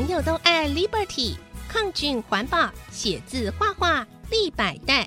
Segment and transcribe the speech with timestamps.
[0.00, 1.36] 朋友都爱 Liberty，
[1.68, 5.06] 抗菌环保，写字画画立百代，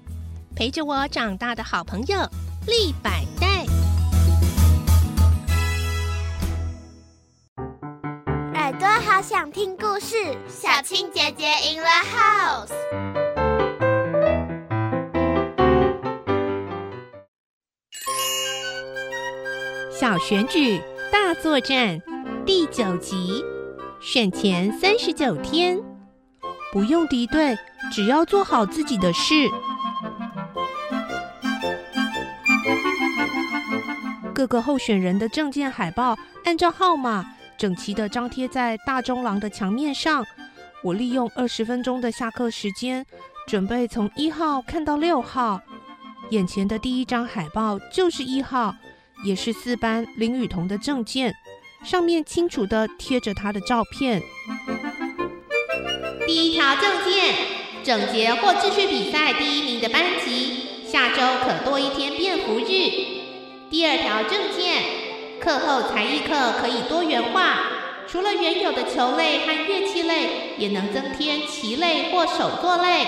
[0.56, 2.16] 陪着我长大的好朋友
[2.68, 3.66] 立百代。
[8.54, 12.70] 耳朵好想听故事，小青姐姐 in the house。
[19.92, 20.80] 小选举
[21.12, 22.00] 大作战
[22.46, 23.44] 第九集。
[24.06, 25.82] 选前三十九天，
[26.74, 27.58] 不用敌对，
[27.90, 29.34] 只要做好自己的事。
[34.36, 37.26] 各个候选人的证件海报按照号码
[37.58, 40.26] 整齐的张贴在大中廊的墙面上。
[40.84, 43.06] 我利用二十分钟的下课时间，
[43.48, 45.62] 准备从一号看到六号。
[46.32, 48.76] 眼前的第一张海报就是一号，
[49.24, 51.34] 也是四班林雨桐的证件。
[51.84, 54.22] 上面清楚的贴着他的照片。
[56.26, 57.36] 第一条证件：
[57.84, 62.66] 整洁或秩序比赛第一名的班级，下周可多一天便服日。
[63.70, 64.82] 第二条证件：
[65.42, 67.60] 课后才艺课可以多元化，
[68.08, 73.06] 除了原有的球类和乐器类，也能增添棋类或手作类。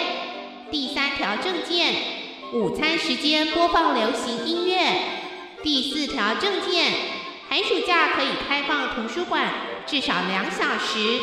[0.69, 1.93] 第三条证件：
[2.51, 4.77] 午餐时间播放流行音乐。
[5.63, 7.14] 第四条证件。
[7.47, 9.49] 寒暑假可以开放图书馆
[9.85, 11.21] 至少两小时。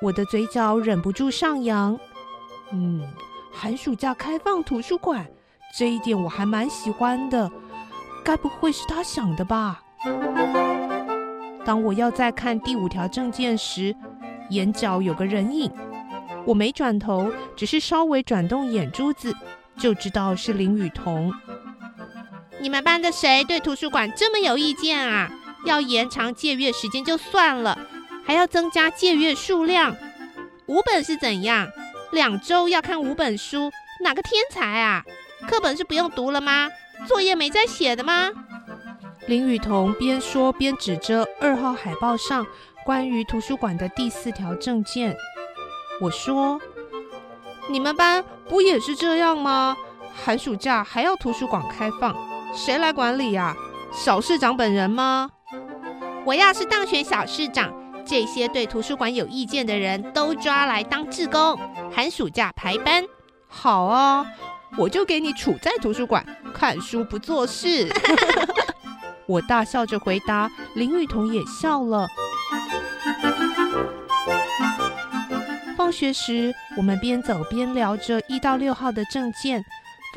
[0.00, 1.98] 我的嘴角忍不住上扬。
[2.72, 3.02] 嗯，
[3.52, 5.26] 寒暑假开放图书馆
[5.76, 7.50] 这一点我还蛮喜欢的。
[8.24, 9.82] 该不会是他想的吧？
[11.64, 13.94] 当我要再看第五条证件时，
[14.50, 15.70] 眼角有个人影。
[16.46, 19.34] 我没转头，只是稍微转动眼珠子，
[19.76, 21.32] 就知道是林雨桐。
[22.60, 25.30] 你们班的谁对图书馆这么有意见啊？
[25.64, 27.78] 要延长借阅时间就算了，
[28.24, 29.96] 还要增加借阅数量。
[30.66, 31.68] 五本是怎样？
[32.12, 33.70] 两周要看五本书，
[34.02, 35.04] 哪个天才啊？
[35.48, 36.68] 课本是不用读了吗？
[37.06, 38.30] 作业没在写的吗？
[39.26, 42.46] 林雨桐边说边指着二号海报上
[42.84, 45.16] 关于图书馆的第四条证件。
[46.00, 46.60] 我说
[47.68, 49.76] ：“你们班不也是这样吗？
[50.14, 52.16] 寒暑假还要图书馆开放？”
[52.54, 53.54] 谁来管理呀？
[53.92, 55.30] 小市长本人吗？
[56.24, 57.72] 我要是当选小市长，
[58.04, 61.58] 这些对图书馆有意见的人都抓来当志工，
[61.90, 63.04] 寒暑假排班。
[63.46, 64.26] 好啊，
[64.76, 67.88] 我就给你处在图书馆看书不做事。
[69.26, 72.06] 我大笑着回答，林雨桐也笑了。
[75.76, 79.64] 放学时，我们边走边聊着一到六号的证件。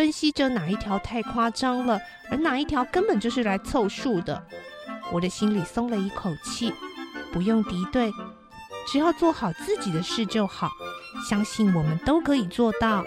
[0.01, 2.01] 分析着哪一条太夸张了，
[2.31, 4.43] 而哪一条根本就是来凑数的。
[5.11, 6.73] 我的心里松了一口气，
[7.31, 8.11] 不用敌对，
[8.87, 10.71] 只要做好自己的事就好。
[11.29, 13.03] 相信我们都可以做到。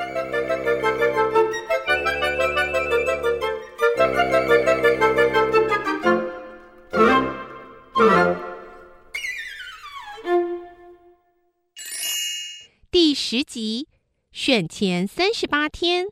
[12.88, 13.88] 第十集，
[14.30, 16.06] 选前三十八天。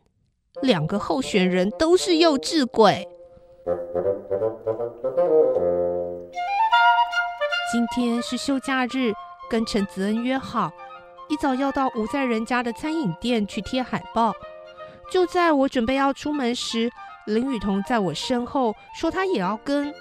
[0.60, 3.08] 两个候选人都是幼稚鬼。
[7.72, 9.14] 今天是休假日，
[9.48, 10.70] 跟陈子恩约好，
[11.28, 14.34] 一早要到吴在人家的餐饮店去贴海报。
[15.10, 16.90] 就在我准备要出门时，
[17.26, 19.92] 林雨桐在我身后说他也要跟。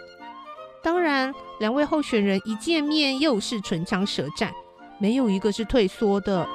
[0.84, 4.52] 当然，两位候选人一见面又是唇枪舌战，
[5.00, 6.46] 没有一个是退缩的。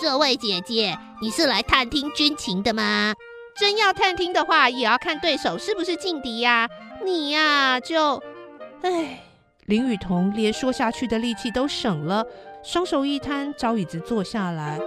[0.00, 3.14] 这位姐姐，你是来探听军情的吗？
[3.56, 6.68] 真要探听的话，也要看对手是不是劲敌呀。
[7.04, 8.22] 你呀，就……
[8.82, 9.24] 哎，
[9.66, 12.24] 林雨桐连说下去的力气都省了，
[12.62, 14.78] 双手一摊，找椅子坐下来。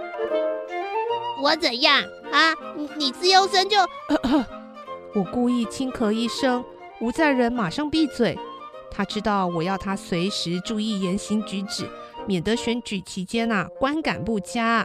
[1.42, 2.02] 我怎样
[2.32, 2.54] 啊？
[2.74, 3.76] 你你自由身就
[5.14, 6.64] 我故意轻咳一声，
[7.00, 8.38] 吴在仁马上闭嘴。
[8.90, 11.86] 他知道我要他随时注意言行举止，
[12.26, 14.84] 免得选举期间呐观感不佳。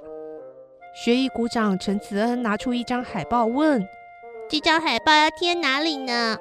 [1.00, 3.88] 学艺股长陈子恩拿出一张海报，问
[4.50, 6.36] ：“这张海报要贴哪里呢？”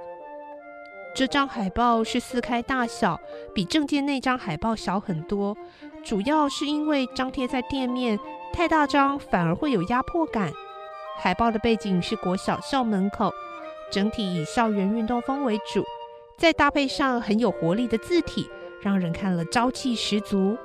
[1.14, 3.20] 这张海报是撕开大小，
[3.55, 5.55] 比证件那张海报小很多。
[6.03, 8.19] 主要是因为张贴在店面
[8.50, 10.50] 太大张，反而会有压迫感。
[11.19, 13.31] 海报的背景是国小校门口，
[13.93, 15.85] 整体以校园运动风为主，
[16.38, 18.49] 再搭配上很有活力的字体，
[18.81, 20.56] 让人看了朝气十足。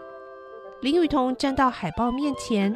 [0.80, 2.74] 林雨桐站到海报面前。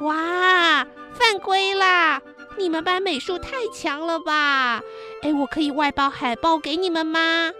[0.00, 2.20] 哇，犯规啦！
[2.56, 4.80] 你们班美术太强了吧？
[5.22, 7.50] 哎，我可以外包海报给你们吗？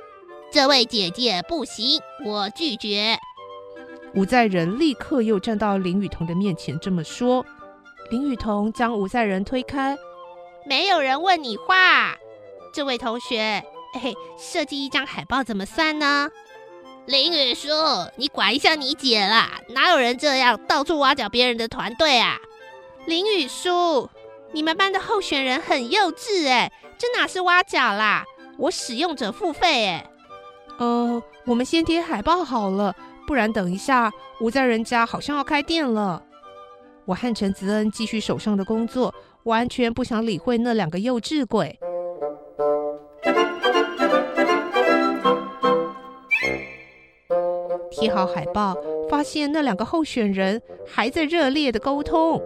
[0.53, 3.19] 这位姐姐不行，我拒绝。
[4.15, 7.45] 吴在仁立刻又站到林雨桐的面前，这么说。
[8.11, 9.97] 林雨桐将吴在仁推开，
[10.65, 12.17] 没有人问你话。
[12.73, 13.63] 这位同学，
[14.01, 16.31] 嘿，设计一张海报怎么算呢？
[17.09, 17.71] 林雨叔，
[18.17, 19.63] 你管一下你姐啦！
[19.71, 22.37] 哪有人这样到处挖角别人的团队啊？
[23.07, 24.11] 林雨叔，
[24.53, 28.27] 你们班的候选人很幼稚哎，这哪是挖角啦？
[28.59, 30.07] 我使用者付费哎。
[30.79, 32.95] 呃，我们先贴海报好了，
[33.27, 36.23] 不然等一下吴在人家好像要开店了。
[37.07, 39.15] 我和陈子恩继续手上的工作，
[39.45, 41.81] 完全不想理会那两个幼稚鬼。
[48.11, 48.77] 好海报，
[49.11, 52.41] 发现那两个候选人还在热烈的沟通。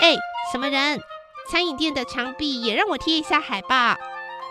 [0.00, 0.16] 哎，
[0.52, 1.00] 什么人？
[1.50, 3.94] 餐饮店的墙壁也让我贴一下海报。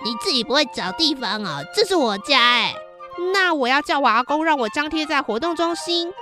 [0.04, 1.62] 你自己不会找地方啊？
[1.74, 2.74] 这是我家哎。
[3.34, 6.14] 那我要叫我阿公让我张贴在活动中心。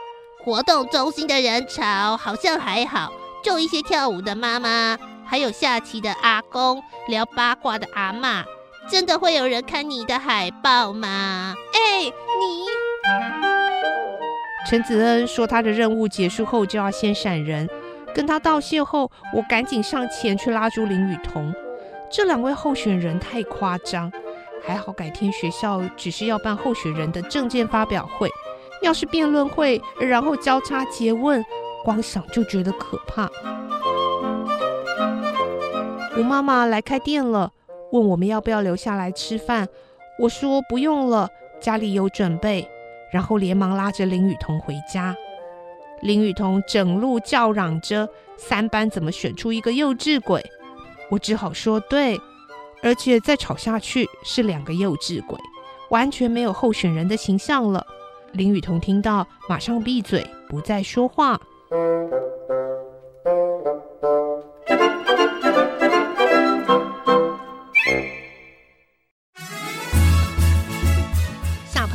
[0.44, 3.12] 活动中心的人潮好像还好，
[3.44, 8.46] 就一些跳舞的妈妈，还有下棋的阿公，聊八卦的阿妈。
[8.90, 11.54] 真的会有人看你的海报吗？
[11.74, 12.77] 哎，你。
[14.70, 17.70] 陈子恩说他的任务结束后就要先闪人，
[18.14, 21.54] 跟他道谢后，我赶紧上前去拉住林雨桐。
[22.12, 24.12] 这两位候选人太夸张，
[24.62, 28.30] 还好改天学校只是要办候选人的证件发表会。
[28.82, 31.46] 要是辩论会，然后交叉诘问，
[31.86, 33.30] 光想就觉得可怕。
[36.18, 37.54] 吴妈妈来开店了，
[37.94, 39.70] 问我们要不要留下来吃饭。
[40.20, 41.30] 我说不用了，
[41.62, 42.70] 家里有准备。
[43.12, 45.16] 然后连忙拉着林雨桐回家。
[46.02, 48.08] 林雨桐整路叫嚷着
[48.38, 50.44] ：“三班怎么选出一个幼稚鬼？”
[51.10, 52.20] 我只好说：“对，
[52.84, 55.40] 而且再吵下去是两个幼稚鬼，
[55.90, 57.86] 完全没有候选人的形象了。”
[58.34, 61.40] 林雨桐听到，马上闭嘴，不再说话。